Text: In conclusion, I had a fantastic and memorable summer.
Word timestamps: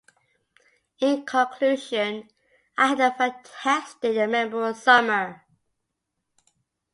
In 0.99 1.27
conclusion, 1.27 2.27
I 2.75 2.87
had 2.87 2.99
a 2.99 3.13
fantastic 3.13 4.15
and 4.17 4.31
memorable 4.31 4.73
summer. 4.73 5.45